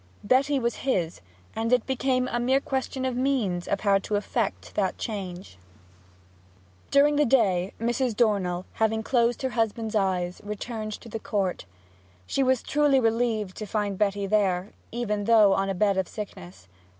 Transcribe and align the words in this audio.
Betty 0.23 0.57
was 0.57 0.77
his, 0.77 1.21
and 1.55 1.71
it 1.71 1.85
became 1.85 2.27
a 2.29 2.39
mere 2.39 2.59
question 2.59 3.05
of 3.05 3.15
means 3.15 3.69
how 3.81 3.99
to 3.99 4.15
effect 4.15 4.73
that 4.73 4.97
change. 4.97 5.59
During 6.89 7.17
the 7.17 7.25
day 7.25 7.73
Mrs. 7.79 8.15
Dornell, 8.15 8.65
having 8.73 9.03
closed 9.03 9.43
her 9.43 9.51
husband's 9.51 9.93
eyes, 9.93 10.41
returned 10.43 10.93
to 11.01 11.07
the 11.09 11.19
Court. 11.19 11.65
She 12.25 12.41
was 12.41 12.63
truly 12.63 12.99
relieved 12.99 13.55
to 13.57 13.67
find 13.67 13.95
Betty 13.95 14.25
there, 14.25 14.73
even 14.91 15.25
though 15.25 15.53
on 15.53 15.69
a 15.69 15.75
bed 15.75 15.97
of 15.99 16.07
sickness. 16.07 16.67